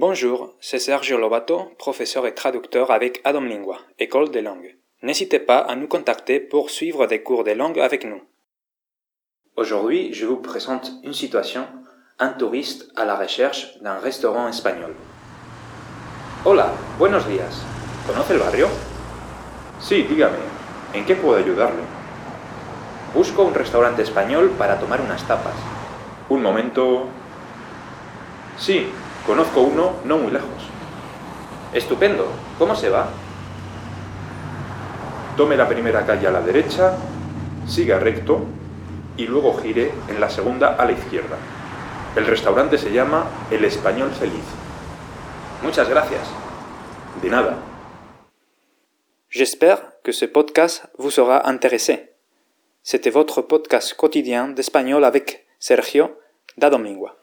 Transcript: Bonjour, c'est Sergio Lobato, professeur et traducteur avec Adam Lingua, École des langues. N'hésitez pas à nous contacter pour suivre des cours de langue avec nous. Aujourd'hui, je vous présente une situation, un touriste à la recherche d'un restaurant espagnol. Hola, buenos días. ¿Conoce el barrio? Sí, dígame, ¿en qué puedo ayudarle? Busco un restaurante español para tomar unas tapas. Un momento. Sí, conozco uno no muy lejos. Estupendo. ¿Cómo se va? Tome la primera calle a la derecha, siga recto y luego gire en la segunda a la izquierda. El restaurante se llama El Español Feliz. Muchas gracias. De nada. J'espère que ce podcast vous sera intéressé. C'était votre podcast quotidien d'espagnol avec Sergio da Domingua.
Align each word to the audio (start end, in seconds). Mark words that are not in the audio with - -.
Bonjour, 0.00 0.54
c'est 0.60 0.78
Sergio 0.78 1.18
Lobato, 1.18 1.72
professeur 1.76 2.24
et 2.28 2.32
traducteur 2.32 2.92
avec 2.92 3.20
Adam 3.24 3.40
Lingua, 3.40 3.78
École 3.98 4.30
des 4.30 4.42
langues. 4.42 4.76
N'hésitez 5.02 5.40
pas 5.40 5.58
à 5.58 5.74
nous 5.74 5.88
contacter 5.88 6.38
pour 6.38 6.70
suivre 6.70 7.06
des 7.06 7.24
cours 7.24 7.42
de 7.42 7.50
langue 7.50 7.80
avec 7.80 8.04
nous. 8.04 8.22
Aujourd'hui, 9.56 10.14
je 10.14 10.24
vous 10.24 10.36
présente 10.36 10.92
une 11.02 11.14
situation, 11.14 11.66
un 12.20 12.28
touriste 12.28 12.92
à 12.94 13.04
la 13.04 13.16
recherche 13.16 13.76
d'un 13.80 13.98
restaurant 13.98 14.46
espagnol. 14.46 14.94
Hola, 16.44 16.70
buenos 17.00 17.26
días. 17.26 17.64
¿Conoce 18.06 18.34
el 18.34 18.38
barrio? 18.38 18.68
Sí, 19.80 20.04
dígame, 20.04 20.38
¿en 20.94 21.04
qué 21.06 21.16
puedo 21.16 21.40
ayudarle? 21.40 21.82
Busco 23.14 23.42
un 23.42 23.52
restaurante 23.52 24.02
español 24.02 24.50
para 24.56 24.78
tomar 24.78 25.00
unas 25.00 25.26
tapas. 25.26 25.56
Un 26.28 26.40
momento. 26.40 27.06
Sí, 28.58 28.86
conozco 29.28 29.60
uno 29.60 29.96
no 30.06 30.16
muy 30.16 30.32
lejos. 30.32 30.62
Estupendo. 31.74 32.26
¿Cómo 32.58 32.74
se 32.74 32.88
va? 32.88 33.08
Tome 35.36 35.54
la 35.54 35.68
primera 35.68 36.06
calle 36.06 36.26
a 36.26 36.30
la 36.30 36.40
derecha, 36.40 36.96
siga 37.66 37.98
recto 37.98 38.40
y 39.18 39.26
luego 39.26 39.58
gire 39.58 39.92
en 40.08 40.18
la 40.18 40.30
segunda 40.30 40.76
a 40.76 40.84
la 40.86 40.92
izquierda. 40.92 41.36
El 42.16 42.24
restaurante 42.24 42.78
se 42.78 42.90
llama 42.90 43.26
El 43.50 43.66
Español 43.66 44.10
Feliz. 44.18 44.46
Muchas 45.62 45.90
gracias. 45.90 46.22
De 47.20 47.28
nada. 47.28 47.58
J'espère 49.28 50.00
que 50.02 50.14
ce 50.14 50.24
podcast 50.24 50.86
vous 50.96 51.10
sera 51.10 51.46
intéressé. 51.46 52.14
C'était 52.82 53.10
votre 53.10 53.42
podcast 53.42 53.94
quotidien 53.94 54.48
d'espagnol 54.48 55.04
avec 55.04 55.46
Sergio 55.58 56.18
da 56.56 56.70
Domingua. 56.70 57.17